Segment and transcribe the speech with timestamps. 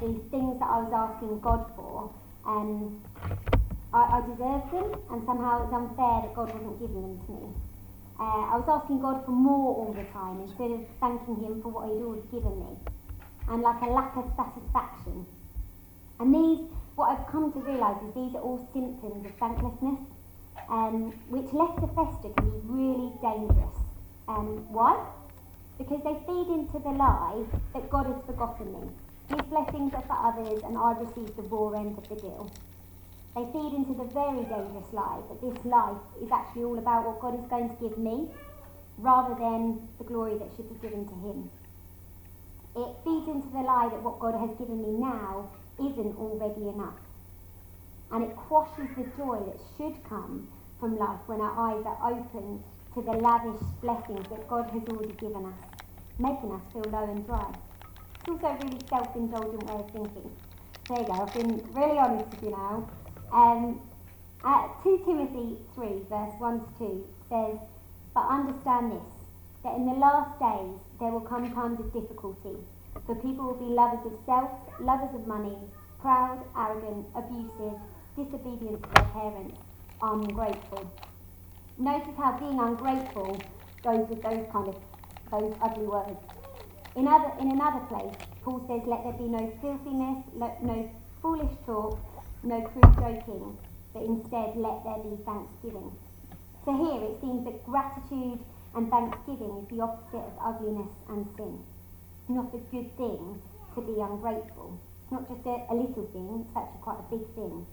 [0.00, 2.10] these things that I was asking God for,
[2.46, 3.02] um,
[3.92, 7.48] I, I deserved them, and somehow it's unfair that God wasn't giving them to me.
[8.18, 11.70] Uh, I was asking God for more all the time instead of thanking Him for
[11.70, 12.72] what He'd already given me,
[13.48, 15.24] and like a lack of satisfaction.
[16.20, 20.00] And these, what I've come to realise is these are all symptoms of thanklessness,
[20.68, 23.78] um, which left to fester can be really dangerous.
[24.26, 24.98] Um, why?
[25.78, 28.84] Because they feed into the lie that God has forgotten me.
[29.28, 32.50] His blessings are for others, and I receive the raw end of the deal.
[33.36, 37.20] They feed into the very dangerous lie that this life is actually all about what
[37.20, 38.28] God is going to give me,
[38.98, 41.50] rather than the glory that should be given to Him.
[42.74, 46.98] It feeds into the lie that what God has given me now isn't already enough.
[48.10, 50.48] And it quashes the joy that should come
[50.80, 52.62] from life when our eyes are opened
[52.94, 55.60] to the lavish blessings that God has already given us,
[56.18, 57.52] making us feel low and dry.
[58.28, 60.30] It's also really self-indulgent way of thinking.
[60.86, 62.90] There you go, I've been really honest with you now.
[63.32, 63.80] Um,
[64.44, 67.56] at 2 Timothy 3, verse 1 to 2 says,
[68.12, 69.08] But understand this,
[69.64, 72.52] that in the last days there will come times of difficulty,
[73.06, 75.56] for people will be lovers of self, lovers of money,
[75.98, 77.80] proud, arrogant, abusive,
[78.14, 79.56] disobedient to their parents,
[80.02, 80.84] ungrateful.
[81.78, 83.40] Notice how being ungrateful
[83.82, 84.76] goes with those kind of
[85.30, 86.37] those ugly words.
[86.96, 90.90] In, other, in another place, Paul says, Let there be no filthiness, no
[91.22, 91.98] foolish talk,
[92.42, 93.56] no crude joking,
[93.92, 95.92] but instead let there be thanksgiving.
[96.64, 98.40] So here it seems that gratitude
[98.74, 101.58] and thanksgiving is the opposite of ugliness and sin.
[102.20, 103.40] It's not a good thing
[103.74, 104.78] to be ungrateful.
[105.02, 107.66] It's not just a, a little thing, it's actually quite a big thing.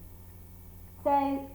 [1.03, 1.49] So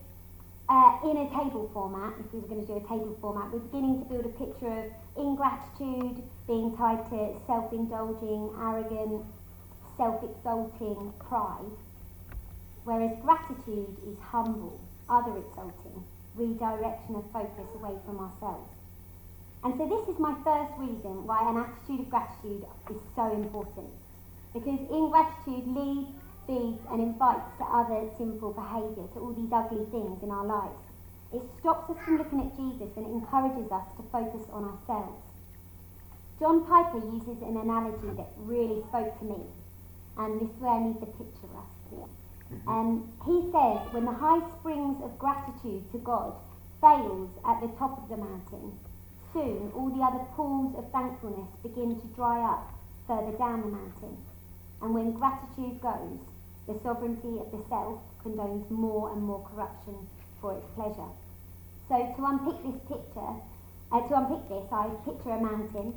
[0.70, 3.58] uh, in a table format, if we were going to do a table format, we're
[3.58, 4.86] beginning to build a picture of
[5.18, 9.26] ingratitude being tied to self-indulging, arrogant,
[9.96, 11.74] self-exalting pride,
[12.84, 14.78] whereas gratitude is humble,
[15.10, 16.04] other-exalting,
[16.36, 18.70] redirection of focus away from ourselves.
[19.64, 23.90] And so this is my first reason why an attitude of gratitude is so important.
[24.54, 26.14] Because ingratitude leads
[26.50, 30.82] feeds and invites to other sinful behaviour, to all these ugly things in our lives.
[31.30, 35.22] It stops us from looking at Jesus and encourages us to focus on ourselves.
[36.40, 39.46] John Piper uses an analogy that really spoke to me,
[40.18, 42.14] and this is where I need the picture of us, please.
[42.66, 46.34] Um, he says, when the high springs of gratitude to God
[46.80, 48.74] fails at the top of the mountain,
[49.32, 52.74] soon all the other pools of thankfulness begin to dry up
[53.06, 54.18] further down the mountain.
[54.82, 56.18] And when gratitude goes,
[56.70, 60.06] the sovereignty of the self condones more and more corruption
[60.40, 61.10] for its pleasure.
[61.88, 63.32] So to unpick this picture,
[63.90, 65.94] uh, to unpick this, I picture a mountain,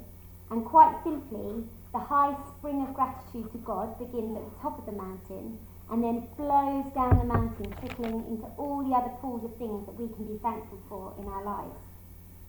[0.49, 1.63] and quite simply,
[1.93, 5.59] the high spring of gratitude to God begins at the top of the mountain
[5.91, 9.93] and then flows down the mountain, trickling into all the other pools of things that
[9.93, 11.77] we can be thankful for in our lives.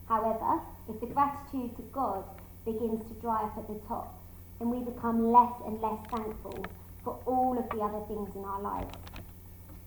[0.08, 2.24] However, if the gratitude to God
[2.64, 4.16] begins to dry up at the top,
[4.58, 6.64] then we become less and less thankful
[7.04, 8.96] for all of the other things in our lives.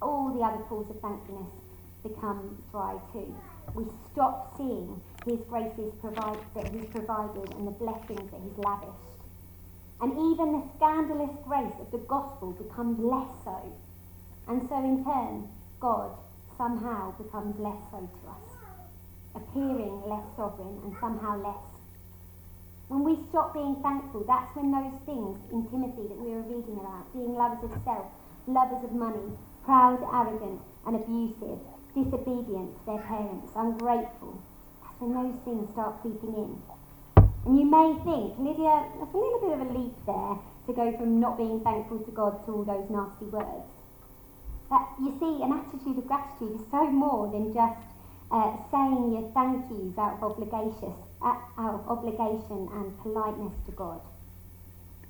[0.01, 1.49] All the other pools of thankfulness
[2.03, 3.35] become dry too.
[3.73, 9.17] We stop seeing his graces provide, that he's provided and the blessings that he's lavished.
[9.99, 13.73] And even the scandalous grace of the gospel becomes less so.
[14.47, 16.11] And so in turn, God
[16.57, 18.47] somehow becomes less so to us,
[19.35, 21.76] appearing less sovereign and somehow less
[22.87, 26.79] when we stop being thankful, that's when those things in Timothy that we were reading
[26.79, 28.07] about, being lovers of self,
[28.47, 31.59] lovers of money, proud, arrogant, and abusive,
[31.91, 34.39] disobedient to their parents, ungrateful,
[34.79, 36.55] that's when those things start creeping in.
[37.43, 40.87] And you may think, Lydia, that's a little bit of a leap there to go
[40.95, 43.67] from not being thankful to God to all those nasty words.
[44.69, 47.83] But you see, an attitude of gratitude is so more than just
[48.31, 54.01] uh, saying your thank yous out of obligation, of obligation and politeness to God,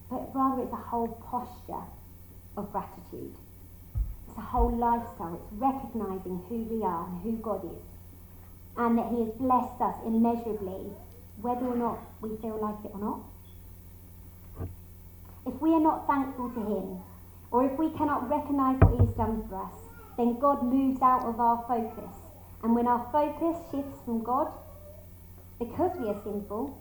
[0.10, 1.86] but rather it's a whole posture
[2.56, 3.36] of gratitude.
[4.28, 5.36] It's a whole lifestyle.
[5.36, 7.84] It's recognizing who we are and who God is,
[8.78, 10.92] and that He has blessed us immeasurably,
[11.42, 13.20] whether or not we feel like it or not.
[15.46, 17.00] If we are not thankful to Him,
[17.52, 19.74] or if we cannot recognize what He has done for us,
[20.18, 22.16] then God moves out of our focus.
[22.64, 24.52] And when our focus shifts from God
[25.60, 26.78] because we are sinful,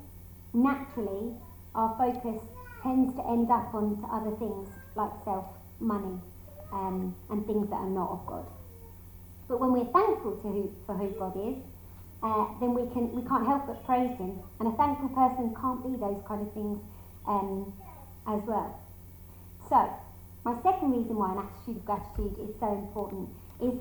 [0.52, 1.32] naturally
[1.75, 2.43] our focus
[2.82, 5.46] tends to end up on to other things like self,
[5.81, 6.19] money,
[6.73, 8.46] um, and things that are not of God.
[9.49, 11.56] But when we're thankful to who, for who God is,
[12.23, 14.40] uh, then we can we can't help but praise Him.
[14.58, 16.81] And a thankful person can't be those kind of things
[17.26, 17.73] um,
[18.26, 18.81] as well.
[19.69, 19.93] So
[20.44, 23.28] my second reason why an attitude of gratitude is so important
[23.61, 23.75] is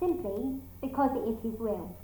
[0.00, 1.94] simply because it is His will.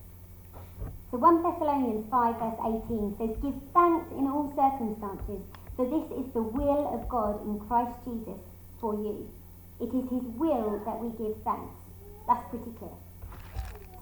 [1.14, 2.58] So 1 Thessalonians 5 verse
[2.90, 5.46] 18 says, Give thanks in all circumstances,
[5.78, 8.43] for this is the will of God in Christ Jesus
[8.82, 9.31] for you.
[9.78, 11.70] It is His will that we give thanks.
[12.26, 12.99] That's pretty clear.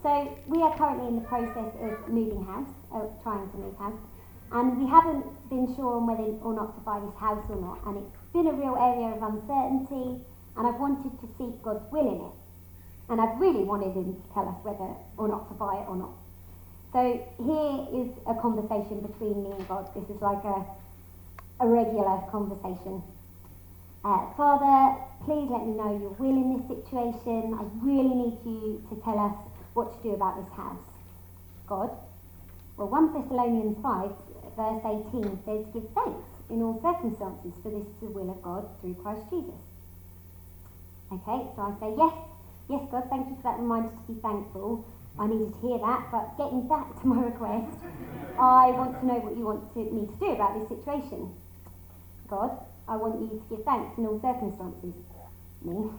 [0.01, 4.01] So we are currently in the process of moving house, uh, trying to move house,
[4.57, 7.77] and we haven't been sure on whether or not to buy this house or not,
[7.93, 10.17] and it's been a real area of uncertainty,
[10.57, 12.37] and I've wanted to seek God's will in it.
[13.13, 16.01] And I've really wanted him to tell us whether or not to buy it or
[16.01, 16.22] not.
[16.93, 17.01] So
[17.41, 19.89] here is a conversation between me and God.
[19.95, 20.63] This is like a,
[21.61, 23.03] a regular conversation.
[24.05, 27.57] Uh, Father, please let me know your will in this situation.
[27.57, 29.33] I really need you to tell us
[29.73, 30.85] what to do about this house.
[31.67, 31.91] God.
[32.77, 34.11] Well, 1 Thessalonians 5,
[34.57, 38.69] verse 18 says, Give thanks in all circumstances, for this is the will of God
[38.81, 39.61] through Christ Jesus.
[41.13, 42.13] Okay, so I say, Yes,
[42.69, 44.85] yes, God, thank you for that reminder to be thankful.
[45.19, 47.77] I needed to hear that, but getting back to my request,
[48.39, 51.33] I want to know what you want to, me to do about this situation.
[52.29, 52.57] God,
[52.89, 54.97] I want you to give thanks in all circumstances.
[55.63, 55.93] Me.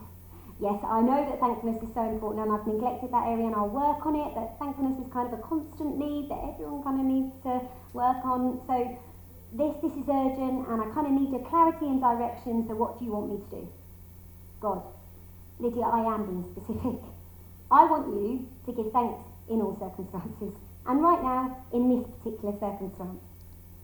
[0.60, 3.70] Yes, I know that thankfulness is so important and I've neglected that area and I'll
[3.70, 7.06] work on it, but thankfulness is kind of a constant need that everyone kind of
[7.06, 7.62] needs to
[7.94, 8.62] work on.
[8.66, 8.76] So
[9.54, 12.98] this, this is urgent and I kind of need your clarity and direction, so what
[13.00, 13.64] do you want me to do?
[14.60, 14.82] God.
[15.60, 17.13] Lydia, I am being specific.
[17.74, 20.54] I want you to give thanks in all circumstances,
[20.86, 23.18] and right now, in this particular circumstance,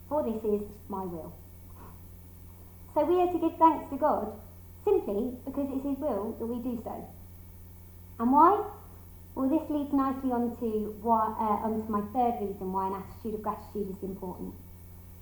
[0.07, 1.33] for this is my will.
[2.94, 4.38] So we are to give thanks to God
[4.86, 7.01] simply because it's His will that we do so.
[8.19, 8.62] And why?
[9.33, 13.33] Well, this leads nicely on to, why, uh, onto my third reason why an attitude
[13.33, 14.53] of gratitude is important.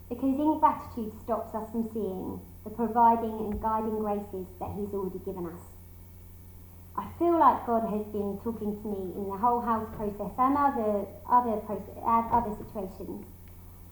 [0.10, 5.48] Because ingratitude stops us from seeing the providing and guiding graces that He's already given
[5.48, 5.77] us.
[6.98, 10.58] I feel like God has been talking to me in the whole house process and
[10.58, 13.22] other other uh, other situations,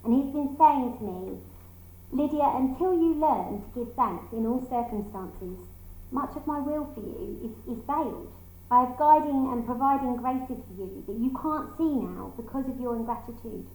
[0.03, 1.37] and He's been saying to me,
[2.11, 5.59] Lydia, until you learn to give thanks in all circumstances,
[6.09, 8.33] much of my will for you is, is veiled.
[8.71, 12.81] I have guiding and providing graces for you that you can't see now because of
[12.81, 13.67] your ingratitude.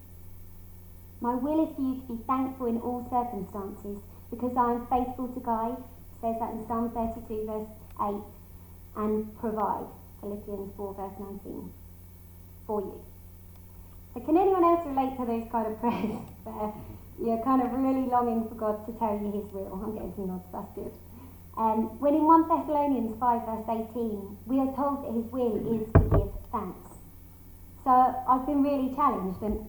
[1.20, 5.28] My will is for you to be thankful in all circumstances because I am faithful
[5.28, 5.78] to guide,
[6.20, 7.70] says that in Psalm 32 verse
[8.02, 8.39] 8
[8.96, 9.86] and provide.
[10.20, 11.72] Philippians 4 verse 19
[12.66, 13.00] for you.
[14.12, 16.72] So can anyone else relate to those kind of prayers where
[17.22, 19.72] you're kind of really longing for God to tell you his will?
[19.72, 20.92] I'm getting some nods, that's good.
[21.56, 25.88] Um, when in 1 Thessalonians 5 verse 18, we are told that his will is
[25.92, 26.90] to give thanks.
[27.84, 29.66] So I've been really challenged and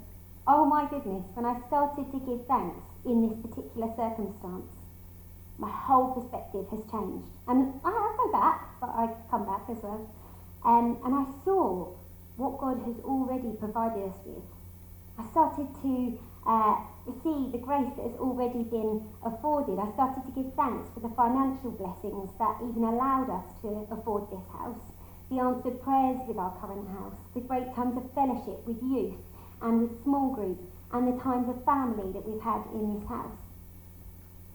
[0.47, 4.67] oh my goodness, when I started to give thanks in this particular circumstance,
[5.57, 7.25] my whole perspective has changed.
[7.47, 10.09] And I, go back, but I come back as well.
[10.63, 11.93] Um, and I saw
[12.37, 14.43] what God has already provided us with.
[15.17, 16.75] I started to uh,
[17.21, 19.77] see the grace that has already been afforded.
[19.77, 24.29] I started to give thanks for the financial blessings that even allowed us to afford
[24.31, 24.81] this house,
[25.29, 29.17] the answered prayers with our current house, the great times of fellowship with youth
[29.61, 30.57] and with small group,
[30.93, 33.40] and the times of family that we've had in this house.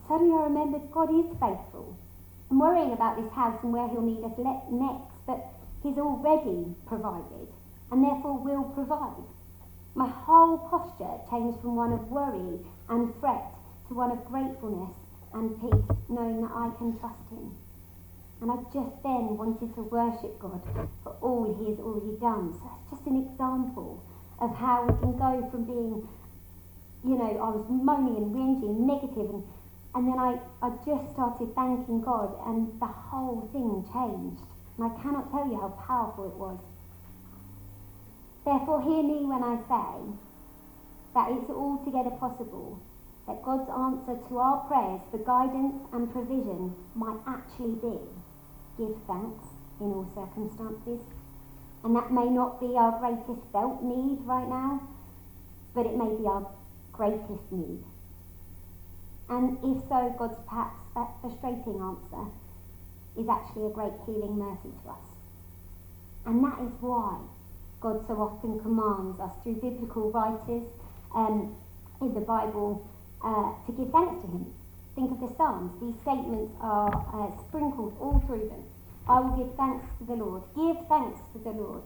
[0.09, 1.97] Suddenly I remembered God is faithful.
[2.51, 5.43] I'm worrying about this house and where he'll need us next, but
[5.83, 7.49] he's already provided
[7.91, 9.27] and therefore will provide.
[9.95, 13.51] My whole posture changed from one of worry and fret
[13.89, 14.95] to one of gratefulness
[15.33, 17.55] and peace, knowing that I can trust him.
[18.41, 20.61] And I just then wanted to worship God
[21.03, 22.53] for all he has already done.
[22.55, 24.05] So that's just an example
[24.39, 26.07] of how we can go from being,
[27.03, 29.43] you know, I was moaning and whinging, negative and
[29.97, 34.45] and then I, I just started thanking God, and the whole thing changed.
[34.77, 36.61] And I cannot tell you how powerful it was.
[38.45, 40.13] Therefore, hear me when I say
[41.15, 42.79] that it's altogether possible
[43.27, 47.97] that God's answer to our prayers for guidance and provision might actually be
[48.77, 49.49] give thanks
[49.81, 51.01] in all circumstances.
[51.83, 54.87] And that may not be our greatest felt need right now,
[55.75, 56.47] but it may be our
[56.93, 57.83] greatest need.
[59.29, 62.31] And if so, God's perhaps frustrating answer
[63.19, 65.07] is actually a great healing mercy to us.
[66.27, 67.19] And that is why
[67.81, 70.63] God so often commands us through biblical writers
[71.15, 71.57] um,
[72.01, 72.87] in the Bible
[73.23, 74.47] uh, to give thanks to Him.
[74.95, 75.73] Think of the Psalms.
[75.81, 78.63] These statements are uh, sprinkled all through them.
[79.09, 80.43] I will give thanks to the Lord.
[80.55, 81.83] Give thanks to the Lord.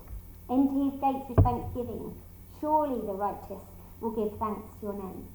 [0.48, 2.14] Enter his gates with thanksgiving.
[2.60, 3.64] Surely the righteous
[4.00, 5.26] will give thanks to your name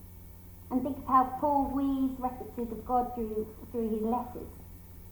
[0.72, 4.50] and think of how Paul weaves references of God through, through his letters.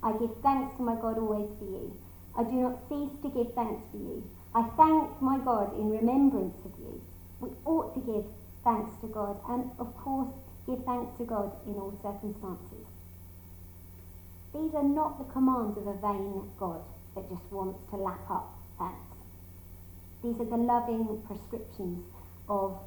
[0.01, 1.95] I give thanks to my God always for you.
[2.35, 4.23] I do not cease to give thanks for you.
[4.55, 7.01] I thank my God in remembrance of you.
[7.39, 8.25] We ought to give
[8.63, 10.33] thanks to God and, of course,
[10.65, 12.85] give thanks to God in all circumstances.
[14.53, 16.81] These are not the commands of a vain God
[17.15, 18.97] that just wants to lap up thanks.
[20.23, 22.05] These are the loving prescriptions
[22.47, 22.77] of,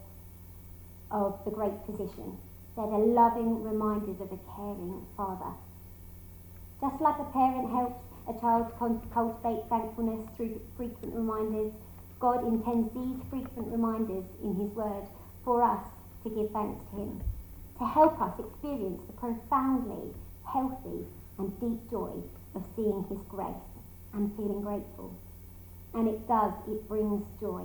[1.11, 2.39] of the great physician.
[2.77, 5.57] They're the loving reminders of a caring father.
[6.81, 11.73] Just like a parent helps a child cultivate thankfulness through frequent reminders,
[12.21, 15.05] God intends these frequent reminders in His Word
[15.43, 15.81] for us
[16.25, 17.21] to give thanks to Him,
[17.79, 20.13] to help us experience the profoundly
[20.45, 21.07] healthy
[21.39, 22.13] and deep joy
[22.55, 23.69] of seeing His grace
[24.13, 25.15] and feeling grateful.
[25.95, 27.65] And it does, it brings joy.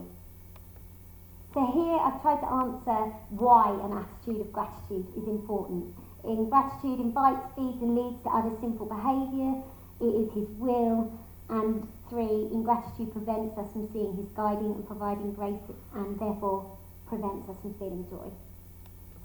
[1.54, 5.94] So here I've tried to answer why an attitude of gratitude is important.
[6.24, 9.60] In gratitude invites, feeds and leads to other simple behaviour.
[10.00, 11.12] It is his will.
[11.50, 15.60] And three, ingratitude prevents us from seeing his guiding and providing grace
[15.94, 16.72] and therefore
[17.08, 18.32] prevents us from feeling joy.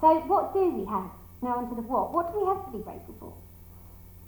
[0.00, 1.11] So what do we have?
[1.42, 2.12] Now onto the what.
[2.12, 3.33] What do we have to be grateful for?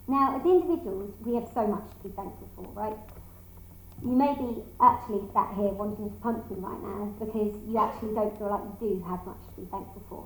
[0.07, 2.97] Now, as individuals, we have so much to be thankful for, right?
[4.05, 8.15] You may be actually sat here wanting to punch me right now because you actually
[8.15, 10.23] don't feel like you do have much to be thankful for.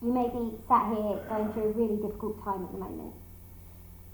[0.00, 3.14] You may be sat here going through a really difficult time at the moment,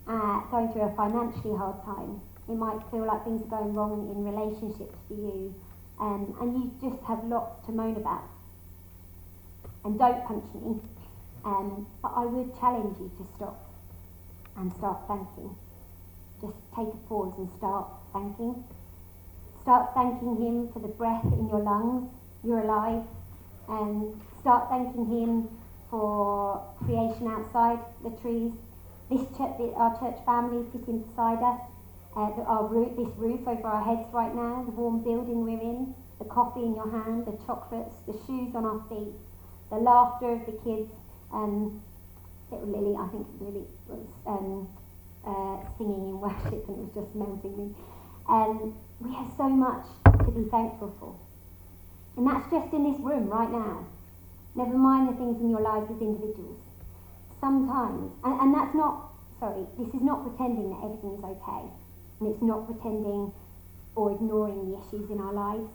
[0.09, 2.23] uh, going through a financially hard time.
[2.49, 5.55] It might feel like things are going wrong in relationships for you,
[6.01, 8.25] um, and you just have lots to moan about.
[9.85, 10.81] And don't punch me,
[11.45, 13.61] um, but I would challenge you to stop
[14.57, 15.55] and start thanking.
[16.41, 18.65] Just take a pause and start thanking.
[19.63, 22.11] Start thanking Him for the breath in your lungs.
[22.43, 23.03] You're alive.
[23.69, 25.49] And start thanking Him
[25.91, 28.53] for creation outside the trees.
[29.11, 31.61] This church, our church family sitting beside us.
[32.17, 35.93] Uh, our roof, this roof over our heads right now, the warm building we're in,
[36.21, 39.15] the coffee in your hand, the chocolates, the shoes on our feet,
[39.69, 40.93] the laughter of the kids.
[41.33, 41.83] Um,
[42.53, 44.69] little Lily, I think Lily was um,
[45.27, 47.75] uh, singing in worship and it was just melting me.
[48.29, 51.15] Um, we have so much to be thankful for.
[52.17, 53.87] And that's just in this room right now.
[54.55, 56.61] Never mind the things in your lives as individuals.
[57.41, 61.69] Sometimes, and, and that's not, sorry, this is not pretending that everything is okay.
[62.21, 63.33] And it's not pretending
[63.97, 65.71] or ignoring the issues in our lives.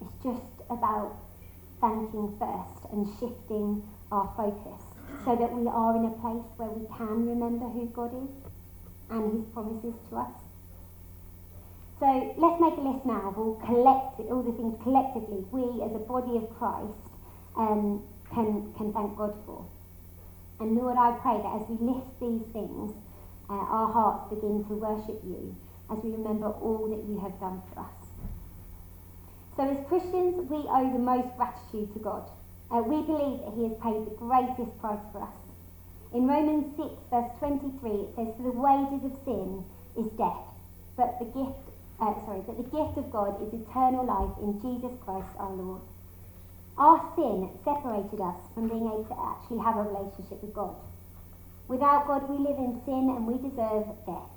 [0.00, 1.16] It's just about
[1.80, 4.93] thanking first and shifting our focus
[5.24, 8.30] so that we are in a place where we can remember who God is
[9.10, 10.32] and his promises to us.
[12.00, 15.94] So let's make a list now of all, collect, all the things collectively we as
[15.94, 16.98] a body of Christ
[17.56, 18.02] um,
[18.32, 19.64] can, can thank God for.
[20.60, 22.92] And Lord, I pray that as we list these things,
[23.48, 25.54] uh, our hearts begin to worship you
[25.90, 28.04] as we remember all that you have done for us.
[29.56, 32.28] So as Christians, we owe the most gratitude to God.
[32.70, 35.36] Uh, we believe that he has paid the greatest price for us.
[36.12, 39.64] In Romans 6, verse 23, it says, For the wages of sin
[39.98, 40.46] is death,
[40.96, 41.64] but the gift
[42.00, 45.80] uh, sorry, that the gift of God is eternal life in Jesus Christ our Lord.
[46.76, 50.74] Our sin separated us from being able to actually have a relationship with God.
[51.68, 54.28] Without God, we live in sin and we deserve death.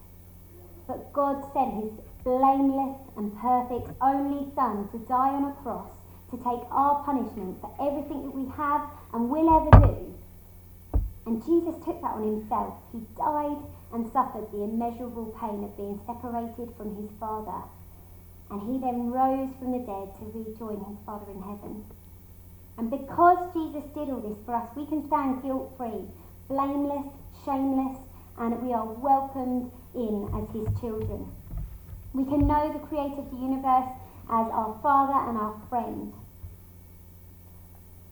[0.88, 1.92] But God sent his
[2.24, 5.90] blameless and perfect only Son to die on a cross
[6.32, 10.14] to take our punishment for everything that we have and will ever do.
[11.26, 12.74] And Jesus took that on himself.
[12.92, 13.58] He died
[13.94, 17.68] and suffered the immeasurable pain of being separated from his Father.
[18.50, 21.84] And he then rose from the dead to rejoin his Father in heaven.
[22.78, 26.08] And because Jesus did all this for us, we can stand guilt free,
[26.48, 27.12] blameless,
[27.44, 27.98] shameless,
[28.38, 31.28] and we are welcomed in as his children.
[32.14, 33.90] We can know the creator of the universe
[34.30, 36.14] as our Father and our friend.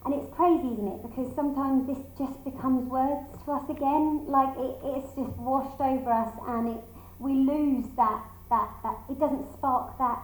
[0.06, 1.02] And it's crazy, isn't it?
[1.02, 4.26] Because sometimes this just becomes words to us again.
[4.28, 6.84] Like it, it's just washed over us and it,
[7.20, 10.22] we lose that, that, that, it doesn't spark that,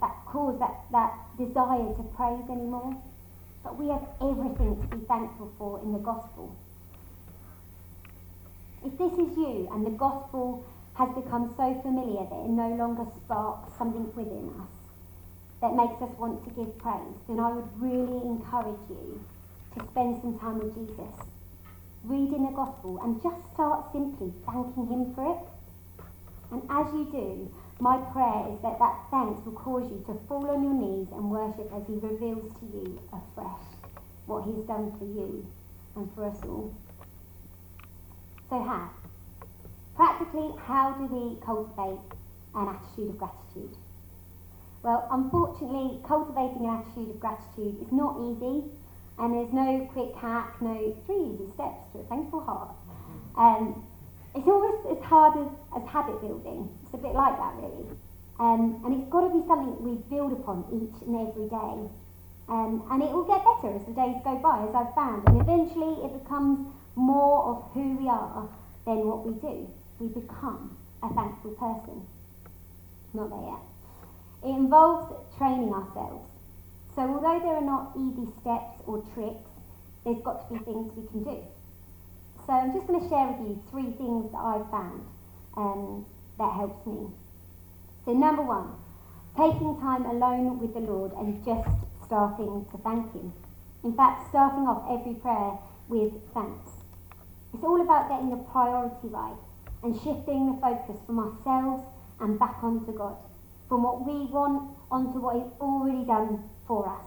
[0.00, 3.00] that cause, that, that desire to praise anymore.
[3.62, 6.56] But we have everything to be thankful for in the gospel.
[8.84, 13.04] If this is you and the gospel has become so familiar that it no longer
[13.24, 14.79] sparks something within us,
[15.60, 19.20] that makes us want to give praise, then I would really encourage you
[19.76, 21.14] to spend some time with Jesus,
[22.04, 25.42] reading the gospel, and just start simply thanking Him for it.
[26.50, 30.48] And as you do, my prayer is that that thanks will cause you to fall
[30.50, 33.64] on your knees and worship as He reveals to you afresh
[34.26, 35.46] what He's done for you
[35.96, 36.74] and for us all.
[38.48, 38.90] So, how?
[39.94, 42.00] Practically, how do we cultivate
[42.54, 43.76] an attitude of gratitude?
[44.82, 48.64] Well, unfortunately, cultivating an attitude of gratitude is not easy,
[49.18, 52.72] and there's no quick hack, no three easy steps to a thankful heart.
[53.36, 53.84] Um,
[54.34, 56.68] it's almost as hard as, as habit building.
[56.84, 57.84] It's a bit like that, really.
[58.38, 61.76] Um, and it's got to be something that we build upon each and every day.
[62.48, 65.28] Um, and it will get better as the days go by, as I've found.
[65.28, 68.48] And eventually it becomes more of who we are
[68.86, 69.68] than what we do.
[70.00, 72.00] We become a thankful person.
[73.12, 73.69] Not there yet.
[74.42, 76.30] It involves training ourselves.
[76.94, 79.50] So although there are not easy steps or tricks,
[80.04, 81.38] there's got to be things we can do.
[82.46, 85.06] So I'm just going to share with you three things that I've found
[85.56, 86.06] um,
[86.38, 87.08] that helps me.
[88.04, 88.72] So number one,
[89.36, 91.68] taking time alone with the Lord and just
[92.04, 93.32] starting to thank Him.
[93.84, 96.70] In fact, starting off every prayer with thanks.
[97.52, 99.36] It's all about getting the priority right
[99.82, 101.84] and shifting the focus from ourselves
[102.20, 103.16] and back onto God
[103.70, 107.06] from what we want onto what He's already done for us.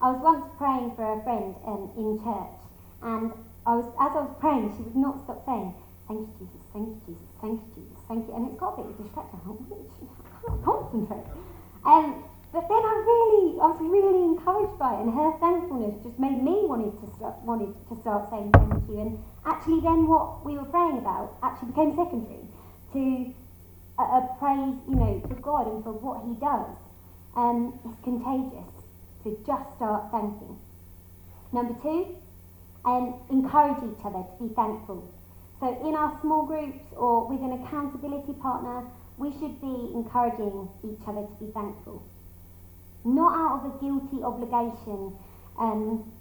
[0.00, 2.56] I was once praying for a friend um, in church,
[3.04, 3.36] and
[3.68, 5.76] I was, as I was praying, she would not stop saying,
[6.08, 8.32] Thank you, Jesus, thank you, Jesus, thank you, Jesus, thank you.
[8.32, 9.44] And it's got a bit distracting.
[9.44, 11.28] I can't concentrate.
[11.84, 16.16] Um, but then I really, I was really encouraged by it, and her thankfulness just
[16.16, 19.04] made me wanted to start, wanted to start saying thank you.
[19.04, 22.48] And actually, then what we were praying about actually became secondary
[22.96, 23.36] to
[23.98, 26.70] a, a praise, you know, to God and for what He does.
[27.36, 28.70] Um, it's contagious
[29.24, 30.56] to just start thanking.
[31.52, 32.16] Number two,
[32.84, 35.08] um, encourage each other to be thankful.
[35.60, 38.84] So in our small groups or with an accountability partner,
[39.16, 42.02] we should be encouraging each other to be thankful.
[43.04, 45.12] Not out of a guilty obligation,
[45.58, 46.12] um,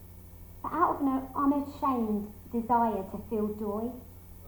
[0.63, 3.91] but out of an unashamed desire to feel joy.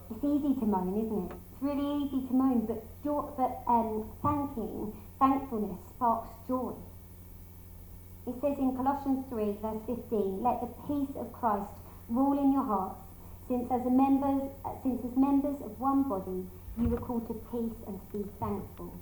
[0.09, 1.48] It's easy to moan, isn't it?
[1.59, 6.71] It's really easy to moan, but, joy, but um, thanking, thankfulness sparks joy.
[8.25, 11.67] It says in Colossians 3, verse 15, let the peace of Christ
[12.07, 12.95] rule in your hearts,
[13.49, 14.47] since as, members,
[14.83, 16.47] since as members of one body,
[16.79, 18.95] you were called to peace and to be thankful.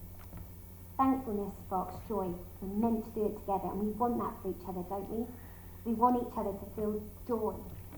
[0.98, 2.34] Thankfulness sparks joy.
[2.62, 5.28] We're meant to do it together, and we want that for each other, don't we?
[5.86, 7.54] We want each other to feel joy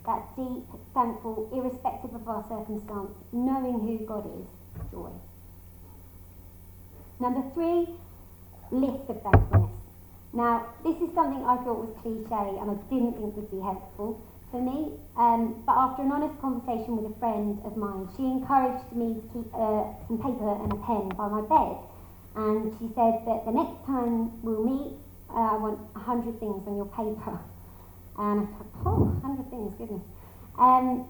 [0.09, 4.47] that deep, thankful, irrespective of our circumstance, knowing who God is,
[4.89, 5.11] joy.
[7.19, 7.85] Number three,
[8.71, 9.69] list of thankfulness.
[10.33, 14.19] Now, this is something I thought was cliche and I didn't think would be helpful
[14.49, 18.89] for me, um, but after an honest conversation with a friend of mine, she encouraged
[18.93, 21.77] me to keep uh, some paper and a pen by my bed.
[22.33, 24.97] And she said that the next time we'll meet,
[25.29, 27.37] uh, I want 100 things on your paper.
[28.19, 30.03] And I thought, oh, 100 things, goodness.
[30.59, 31.07] Um,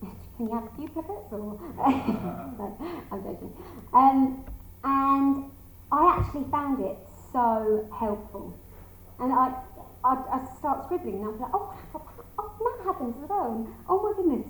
[0.36, 1.58] can you have duplicates or?
[1.76, 2.78] no,
[3.10, 3.52] I'm joking.
[3.92, 4.44] Um,
[4.84, 5.50] and
[5.90, 6.96] I actually found it
[7.32, 8.56] so helpful.
[9.18, 9.54] And I,
[10.04, 11.74] I, I start scribbling and I was like, oh,
[12.38, 13.66] oh, that happens as well.
[13.88, 14.46] oh my goodness.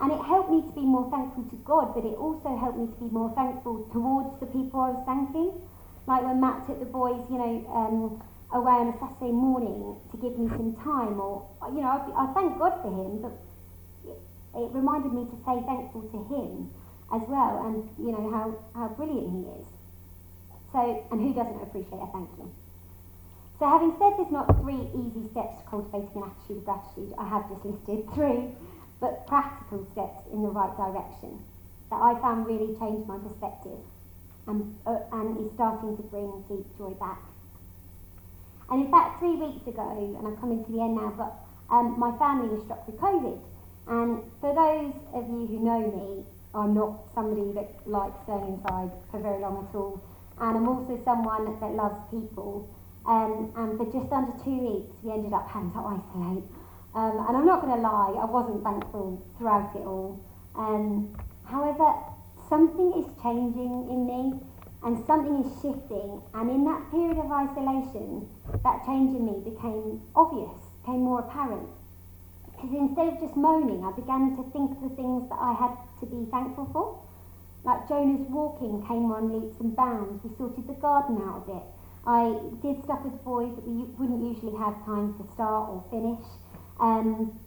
[0.00, 2.86] And it helped me to be more thankful to God, but it also helped me
[2.86, 5.58] to be more thankful towards the people I was thanking.
[6.06, 10.16] Like when Matt took the boys, you know, um, away on a Saturday morning to
[10.16, 13.34] give me some time, or you know, I, I thank God for him, but
[14.08, 16.70] it, reminded me to say thankful to him
[17.12, 19.66] as well, and you know how how brilliant he is.
[20.72, 22.50] So, and who doesn't appreciate a thank you?
[23.58, 27.28] So, having said there's not three easy steps to cultivating an attitude of gratitude, I
[27.28, 28.48] have just listed three,
[29.00, 31.42] but practical steps in the right direction
[31.90, 33.80] that I found really changed my perspective
[34.46, 37.27] and, uh, and is starting to bring deep joy back.
[38.70, 41.32] And in fact, three weeks ago, and I'm coming to the end now, but
[41.74, 43.40] um, my family was struck with COVID.
[43.88, 48.90] And for those of you who know me, I'm not somebody that likes staying inside
[49.10, 50.00] for very long at all.
[50.40, 52.68] And I'm also someone that loves people.
[53.06, 56.44] Um, and for just under two weeks, we ended up having to isolate.
[56.94, 60.20] Um, and I'm not going to lie, I wasn't thankful throughout it all.
[60.56, 61.88] Um, however,
[62.48, 64.40] something is changing in me
[64.82, 66.22] and something is shifting.
[66.34, 68.28] And in that period of isolation,
[68.62, 71.68] that change in me became obvious, became more apparent.
[72.46, 75.74] Because instead of just moaning, I began to think of the things that I had
[76.00, 76.98] to be thankful for.
[77.64, 80.22] Like Jonah's walking came on leaps and bounds.
[80.24, 81.62] We sorted the garden out of it.
[82.06, 85.84] I did stuff with the boys that we wouldn't usually have time to start or
[85.90, 86.24] finish.
[86.80, 87.38] Um,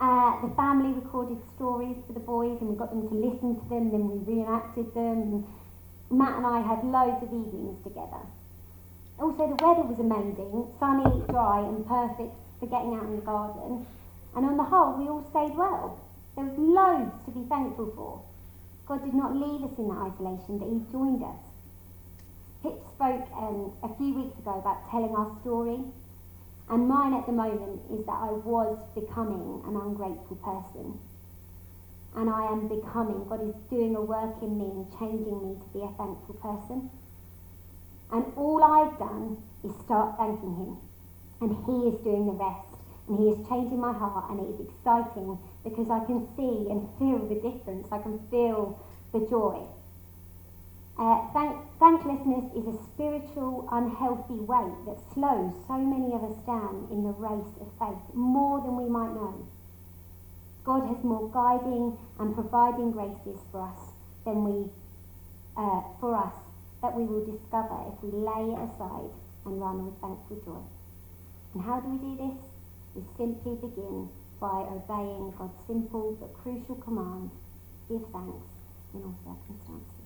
[0.00, 3.68] uh, the family recorded stories for the boys and we got them to listen to
[3.70, 5.46] them, then we reenacted them.
[6.12, 8.20] Matt and I had loads of evenings together.
[9.18, 13.86] Also, the weather was amazing, sunny, dry, and perfect for getting out in the garden.
[14.36, 15.98] And on the whole, we all stayed well.
[16.36, 18.20] There was loads to be thankful for.
[18.86, 21.40] God did not leave us in that isolation, but He joined us.
[22.62, 25.80] Pip spoke um, a few weeks ago about telling our story,
[26.68, 31.00] and mine at the moment is that I was becoming an ungrateful person.
[32.14, 35.66] And I am becoming, God is doing a work in me and changing me to
[35.72, 36.90] be a thankful person.
[38.12, 40.76] And all I've done is start thanking Him.
[41.40, 42.68] And He is doing the rest.
[43.08, 46.86] And He is changing my heart, and it is exciting because I can see and
[46.98, 47.88] feel the difference.
[47.90, 48.78] I can feel
[49.12, 49.64] the joy.
[50.98, 56.86] Uh, thank, thanklessness is a spiritual, unhealthy weight that slows so many of us down
[56.92, 59.48] in the race of faith more than we might know.
[60.64, 63.92] God has more guiding and providing graces for us
[64.24, 64.70] than we,
[65.56, 66.34] uh, for us,
[66.82, 69.10] that we will discover if we lay it aside
[69.44, 70.62] and run with thankful joy.
[71.54, 72.38] And how do we do this?
[72.94, 74.08] We simply begin
[74.40, 77.30] by obeying God's simple but crucial command
[77.88, 78.46] give thanks
[78.94, 80.01] in all circumstances.